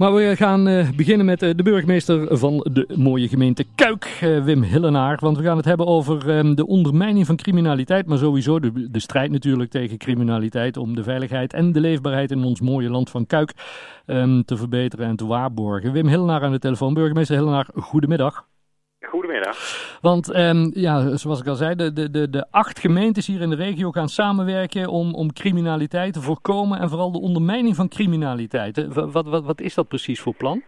[0.00, 4.44] Maar we gaan uh, beginnen met uh, de burgemeester van de mooie gemeente Kuik, uh,
[4.44, 5.18] Wim Hillenaar.
[5.20, 8.06] Want we gaan het hebben over um, de ondermijning van criminaliteit.
[8.06, 10.76] Maar sowieso de, de, strijd natuurlijk tegen criminaliteit.
[10.76, 13.52] Om de veiligheid en de leefbaarheid in ons mooie land van Kuik
[14.06, 15.92] um, te verbeteren en te waarborgen.
[15.92, 16.94] Wim Hillenaar aan de telefoon.
[16.94, 18.49] Burgemeester Hillenaar, goedemiddag.
[19.10, 19.98] Goedemiddag.
[20.00, 23.56] Want um, ja, zoals ik al zei, de, de, de acht gemeentes hier in de
[23.56, 28.94] regio gaan samenwerken om, om criminaliteit te voorkomen en vooral de ondermijning van criminaliteit.
[28.94, 30.62] Wat, wat, wat is dat precies voor plan?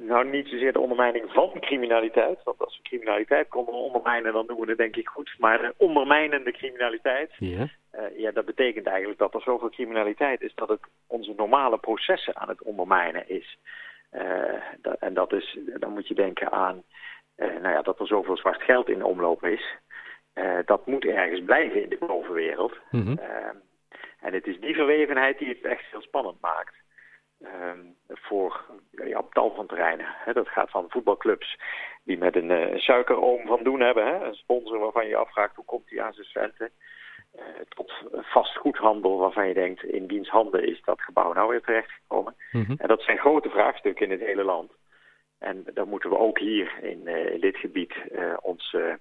[0.00, 2.38] Nou, niet zozeer de ondermijning van criminaliteit.
[2.44, 5.34] Want als we criminaliteit konden ondermijnen, dan doen we het denk ik goed.
[5.38, 7.68] Maar de ondermijnende criminaliteit, ja.
[7.94, 12.36] Uh, ja, dat betekent eigenlijk dat er zoveel criminaliteit is dat het onze normale processen
[12.36, 13.58] aan het ondermijnen is.
[14.12, 14.22] Uh,
[14.82, 16.82] dat, en dat is, dan moet je denken aan
[17.38, 19.76] nou ja, dat er zoveel zwart geld in de omloop is.
[20.34, 22.78] Uh, dat moet ergens blijven in de bovenwereld.
[22.90, 23.18] Mm -hmm.
[23.18, 23.26] uh,
[24.20, 26.76] en het is die verwevenheid die het echt heel spannend maakt.
[28.08, 30.06] voor ja, op tal van terreinen.
[30.08, 31.58] Hè, dat gaat van voetbalclubs
[32.04, 34.06] die met een, een suikeroom van doen hebben.
[34.06, 36.70] Hè, een sponsor waarvan je afvraagt hoe komt hij aan zijn centen.
[37.68, 42.34] tot vastgoedhandel waarvan je denkt in wiens handen is dat gebouw nou weer terechtgekomen.
[42.52, 42.76] Mm -hmm.
[42.78, 44.72] En dat zijn grote vraagstukken in het hele land.
[45.38, 48.94] En dan moeten we ook hier in, in dit gebied uh, ons, uh,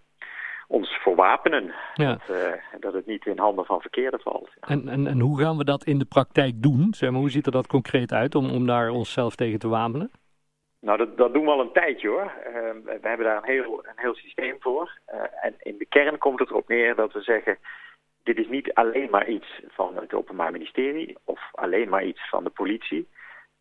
[0.68, 1.74] ons verwapenen.
[1.94, 2.18] Ja.
[2.28, 4.50] Dat, dat, het niet in handen van verkeerden valt.
[4.60, 4.68] Ja.
[4.68, 6.94] En, en, en hoe gaan we dat in de praktijk doen?
[6.94, 10.12] Zeg maar, hoe ziet er dat concreet uit om, om daar onszelf tegen te wapenen?
[10.80, 12.32] Nou, dat, dat doen we al een tijdje hoor.
[12.84, 15.00] we hebben daar een heel, een heel systeem voor.
[15.42, 17.58] en in de kern komt het erop neer dat we zeggen...
[18.24, 21.18] dit is niet alleen maar iets van het Openbaar Ministerie...
[21.24, 23.08] of alleen maar iets van de politie...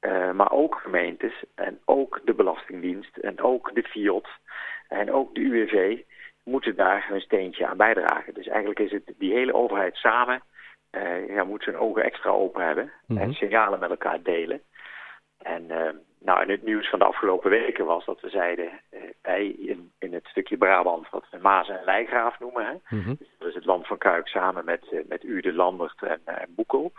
[0.07, 4.29] Uh, maar ook gemeentes en ook de Belastingdienst en ook de FIOD
[4.89, 6.03] en ook de UWV
[6.45, 8.35] moeten daar hun steentje aan bijdragen.
[8.35, 10.43] Dus eigenlijk is het die hele overheid samen
[10.93, 13.25] uh, ja, moet zijn ogen extra open hebben mm -hmm.
[13.25, 14.61] en signalen met elkaar delen.
[15.39, 15.91] En uh,
[16.21, 18.81] nou, in het nieuws van de afgelopen weken was dat we zeiden,
[19.23, 22.97] wij in, in het stukje Brabant, wat we Maas en Leijgraaf noemen, hè?
[22.97, 23.19] Mm -hmm.
[23.39, 26.93] dat is het land van Kuik samen met, met Ude, Landert en, en Boekel.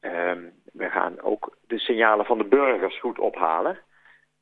[0.00, 3.78] Um, we gaan ook de signalen van de burgers goed ophalen.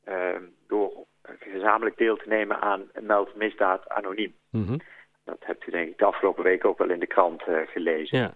[0.09, 4.35] Um, door gezamenlijk deel te nemen aan Meld Misdaad Anoniem.
[4.51, 4.81] Mm -hmm.
[5.25, 8.19] Dat hebt u denk ik de afgelopen week ook wel in de krant uh, gelezen.
[8.19, 8.33] Ja.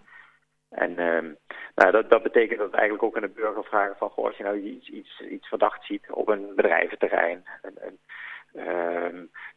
[0.69, 1.37] En um,
[1.75, 4.09] nou, dat, dat, betekent dat we eigenlijk ook aan de burger vragen van...
[4.09, 7.43] Goh, als je nou iets, iets, iets verdacht ziet op een bedrijventerrein...
[7.61, 7.99] Een, een,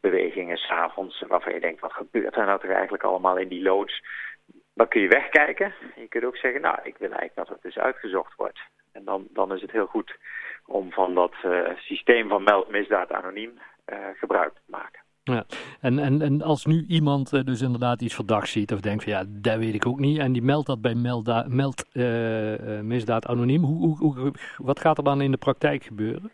[0.01, 1.81] bewegingen s'avonds waarvan je denkt...
[1.81, 4.03] wat gebeurt er nou toch eigenlijk allemaal in die loods...
[4.73, 5.73] Dan kun je wegkijken.
[5.95, 8.59] Je kunt ook zeggen, nou, ik wil eigenlijk dat het dus uitgezocht wordt.
[8.95, 10.17] En dan, dan is het heel goed
[10.65, 13.51] om van dat uh, systeem van meld misdaad anoniem
[13.93, 15.03] uh, gebruik te maken.
[15.23, 15.45] Ja,
[15.81, 19.13] en, en, en als nu iemand uh, dus inderdaad iets verdachts ziet of denkt van
[19.13, 20.19] ja, dat weet ik ook niet.
[20.19, 21.85] En die meldt dat bij meld, meld
[22.83, 23.63] misdaad anoniem.
[23.63, 26.31] Hoe, hoe, hoe, wat gaat er dan in de praktijk gebeuren?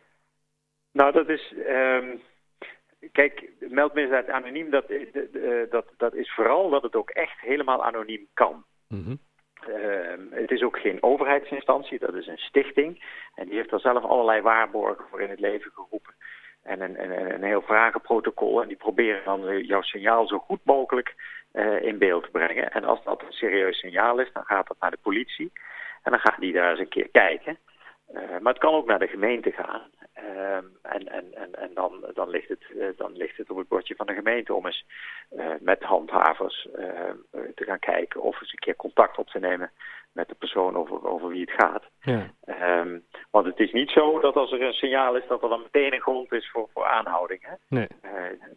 [0.92, 1.54] Nou, dat is...
[1.70, 2.22] Um,
[3.12, 4.86] Kijk, meldmisdaad anoniem, dat,
[5.70, 8.64] dat, dat is vooral dat het ook echt helemaal anoniem kan.
[8.88, 9.20] Mm -hmm.
[9.70, 10.01] uh,
[10.52, 13.04] het is ook geen overheidsinstantie, dat is een stichting.
[13.36, 16.14] En die heeft er zelf allerlei waarborgen voor in het leven geroepen.
[16.64, 18.62] En een, een, een heel vragenprotocol.
[18.62, 21.16] En die proberen dan jouw signaal zo goed mogelijk
[21.54, 22.72] uh, in beeld te brengen.
[22.72, 25.52] En als dat een serieus signaal is, dan gaat dat naar de politie.
[26.04, 27.58] En dan gaat die daar eens een keer kijken.
[28.14, 29.82] Uh, maar het kan ook naar de gemeente gaan.
[30.18, 33.68] Uh, en en, en, en dan, dan, ligt het, uh, dan ligt het op het
[33.68, 34.86] bordje van de gemeente om eens
[35.32, 36.68] uh, met handhavers
[37.32, 39.72] te gaan kijken of eens een keer contact op te nemen
[40.12, 41.84] met de persoon over, over wie het gaat.
[42.02, 42.34] Ja.
[42.80, 45.62] Um, want het is niet zo dat als er een signaal is dat er dan
[45.62, 47.40] meteen een grond is voor, voor aanhouding.
[47.42, 47.54] Hè?
[47.68, 47.88] Nee.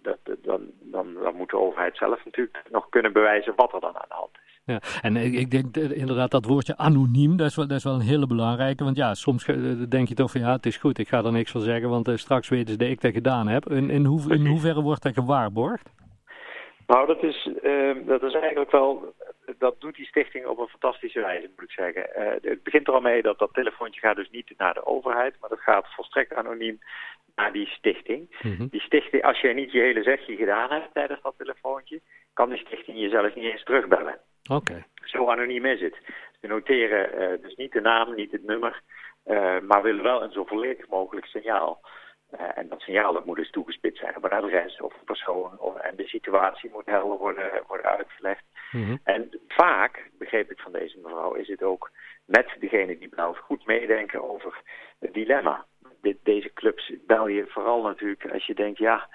[0.02, 3.96] dat, dan, dan, dan moet de overheid zelf natuurlijk nog kunnen bewijzen wat er dan
[3.96, 4.43] aan de hand is.
[4.66, 8.00] Ja, en ik denk inderdaad dat woordje anoniem, dat is, wel, dat is wel een
[8.00, 8.84] hele belangrijke.
[8.84, 9.44] Want ja, soms
[9.88, 12.08] denk je toch van ja, het is goed, ik ga er niks van zeggen, want
[12.08, 13.70] uh, straks weten ze dat ik dat gedaan heb.
[13.70, 15.90] In, in, hoe, in hoeverre wordt dat gewaarborgd?
[16.86, 19.14] Nou, dat is, uh, dat is eigenlijk wel,
[19.58, 22.06] dat doet die stichting op een fantastische wijze, moet ik zeggen.
[22.18, 25.34] Uh, het begint er al mee dat dat telefoontje gaat dus niet naar de overheid,
[25.40, 26.78] maar dat gaat volstrekt anoniem
[27.34, 28.36] naar die stichting.
[28.42, 28.68] Mm -hmm.
[28.70, 32.00] Die stichting, als jij niet je hele zegje gedaan hebt tijdens dat telefoontje,
[32.32, 34.18] kan die stichting jezelf niet eens terugbellen.
[34.50, 34.70] Oké.
[34.70, 34.84] Okay.
[35.04, 35.96] Zo anoniem is het.
[36.40, 38.80] Ze noteren uh, dus niet de naam, niet het nummer,
[39.26, 41.80] uh, maar willen wel een zo volledig mogelijk signaal.
[42.34, 45.58] Uh, en dat signaal dat moet dus toegespitst zijn op een adres of een persoon.
[45.58, 48.44] Of, en de situatie moet helder worden, worden uitgelegd.
[48.70, 49.00] Mm -hmm.
[49.04, 51.90] En vaak, begreep ik van deze mevrouw, is het ook
[52.24, 54.62] met degene die belt goed meedenken over
[54.98, 55.64] het dilemma.
[56.00, 59.08] De, deze clubs bel je vooral natuurlijk als je denkt, ja,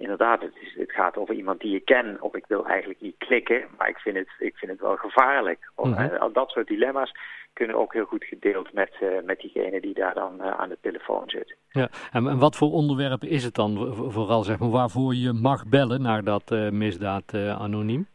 [0.00, 3.14] inderdaad, het, is, het gaat over iemand die ik ken of ik wil eigenlijk niet
[3.18, 5.70] klikken, maar ik vind het, ik vind het wel gevaarlijk.
[5.74, 5.98] Of, Mhm.
[6.00, 7.12] en dat soort dilemma's
[7.52, 10.78] kunnen ook heel goed gedeeld met, eh, met diegene die daar dan eh, aan de
[10.80, 11.56] telefoon zit.
[11.70, 11.88] Ja.
[12.12, 16.02] En, en wat voor onderwerp is het dan vooral, zeg maar, waarvoor je mag bellen
[16.02, 18.06] naar dat eh, misdaad eh, anoniem?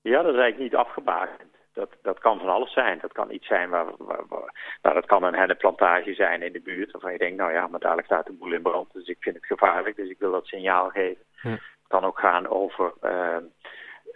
[0.00, 1.45] Ja, dat is eigenlijk niet afgebakend.
[1.76, 2.98] Dat, dat kan van alles zijn.
[3.00, 6.60] Dat kan iets zijn waar, waar, waar- nou, dat kan een hennenplantage zijn in de
[6.60, 6.90] buurt.
[6.90, 8.92] Waarvan je denkt, nou ja, maar dadelijk staat de boel in brand.
[8.92, 11.22] Dus ik vind het gevaarlijk, dus ik wil dat signaal geven.
[11.36, 13.36] Het kan ook gaan over, eh,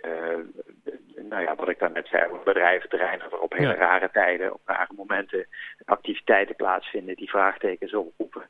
[0.00, 0.38] eh,
[1.16, 3.20] nou ja, wat ik daarnet zei, over bedrijventerreinen.
[3.30, 3.78] Dat er op hele Ja.
[3.78, 5.46] rare tijden, op rare momenten
[5.84, 8.42] activiteiten plaatsvinden die vraagtekens oproepen.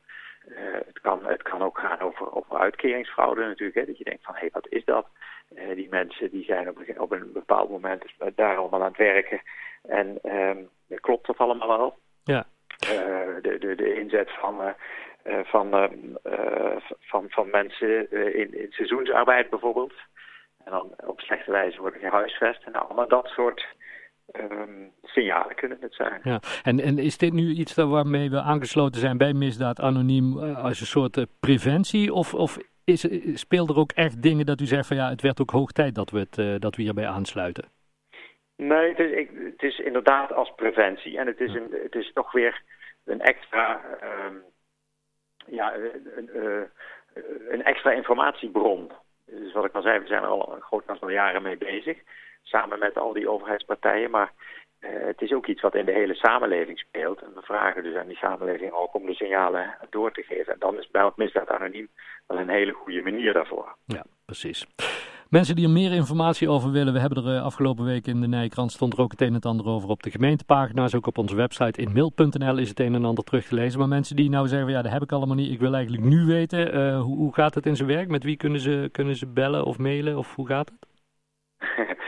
[0.47, 0.55] Eh,
[0.85, 3.77] het, kan, het kan ook gaan over, over uitkeringsfraude natuurlijk.
[3.77, 5.07] Hè, dat je denkt van, hé, hey, wat is dat?
[5.55, 7.20] Eh, die mensen die zijn op, een- op een
[8.35, 9.41] daar allemaal aan het werken.
[9.87, 10.57] En ehm,
[10.99, 11.97] klopt dat allemaal wel?
[12.23, 12.45] Ja.
[12.79, 14.73] Eh, de, de, de inzet van, eh,
[15.23, 19.93] eh, van, ehm, eh, van, van mensen in, in seizoensarbeid bijvoorbeeld.
[20.65, 22.63] En dan op slechte wijze worden gehuisvest.
[22.63, 23.65] En allemaal dat soort
[24.31, 26.19] ehm, signalen kunnen het zijn.
[26.23, 26.39] Ja.
[26.63, 30.85] En, en is dit nu iets waarmee we aangesloten zijn bij misdaad anoniem als een
[30.85, 32.13] soort preventie?
[32.13, 32.57] Of, of
[32.91, 35.71] is, speelt er ook echt dingen dat u zegt van ja, het werd ook hoog
[35.71, 37.65] tijd dat we, het, eh, dat we hierbij aansluiten?
[38.55, 41.17] Nee, het is, ik, het is inderdaad als preventie.
[41.17, 42.61] En het is, een, het is toch weer
[43.05, 44.35] een extra, ehm,
[45.45, 46.69] ja, een, een,
[47.49, 48.91] een extra informatiebron.
[49.25, 51.97] Dus wat ik al zei, we zijn er al een groot aantal jaren mee bezig.
[52.41, 54.11] Samen met al die overheidspartijen.
[54.11, 54.31] Maar
[54.81, 57.21] eh, het is ook iets wat in de hele samenleving speelt.
[57.21, 60.53] En we vragen dus aan die samenleving ook om de signalen door te geven.
[60.53, 61.89] En dan is bij misdaad anoniem
[62.27, 63.75] wel een hele goede manier daarvoor.
[63.85, 64.65] Ja, precies.
[65.29, 68.27] Mensen die er meer informatie over willen, we hebben er eh, afgelopen week in de
[68.27, 70.95] Nijkrant stond er ook het een en het ander over op de gemeentepagina's.
[70.95, 73.79] Ook op onze website inmail.nl is het een en ander terug te lezen.
[73.79, 76.25] Maar mensen die nou zeggen, ja, dat heb ik allemaal niet, ik wil eigenlijk nu
[76.25, 78.07] weten, eh, hoe, hoe gaat het in zijn werk?
[78.07, 80.90] Met wie kunnen ze, kunnen ze bellen of mailen of hoe gaat het?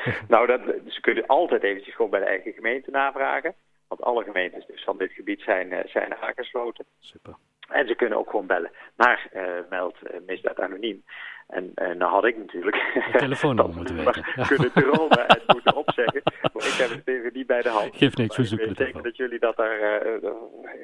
[0.34, 3.54] nou, dat, ze kunnen altijd eventjes gewoon bij de eigen gemeente navragen.
[3.88, 6.86] Want alle gemeentes dus van dit gebied zijn, eh, zijn aangesloten.
[7.00, 7.36] Super.
[7.70, 11.04] En ze kunnen ook gewoon bellen naar eh, meld eh, misdaad anoniem.
[11.48, 12.78] En uh, nou had ik natuurlijk
[13.18, 14.26] telefoonnummer moeten weten.
[14.36, 14.46] Ja.
[14.56, 16.22] kunnen dromen en moeten opzeggen.
[16.24, 17.96] Maar ik heb het even niet bij de hand.
[17.96, 20.30] Geeft niks, we zoeken het het zeker dat jullie dat daar uh,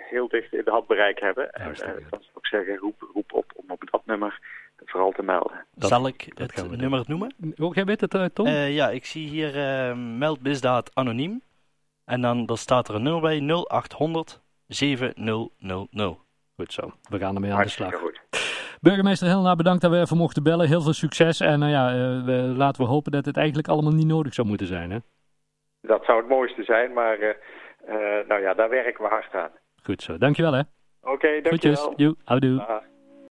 [0.10, 1.52] heel dicht in de handbereik hebben.
[1.52, 4.40] En uh, dan zou ik zeggen, roep, roep op om op dat nummer
[4.90, 5.66] vooral te melden.
[5.76, 7.36] Dat, Zal ik het nummer noemen?
[7.58, 8.46] Ook jij weet het, uh, Tom?
[8.48, 11.42] Uh, ja, ik zie hier uh, meld misdaad anoniem.
[12.06, 16.20] En dan er staat er een nummer bij 0800 7000.
[16.56, 17.96] Goed zo, we gaan ermee aan de slag.
[17.96, 18.20] Goed.
[18.82, 20.68] Burgemeester Helena, bedankt dat we even mochten bellen.
[20.68, 21.40] Heel veel succes.
[21.40, 24.48] En nou ja, uh, we, laten we hopen dat het eigenlijk allemaal niet nodig zou
[24.48, 24.92] moeten zijn.
[24.92, 24.98] Hè?
[25.82, 29.50] Dat zou het mooiste zijn, maar uh, uh, nou ja, daar werken we hard aan.
[29.84, 30.60] Goed zo, dankjewel hè.
[31.02, 31.84] Oké, okay, dankjewel.
[31.84, 32.82] Groetjes, houdoe.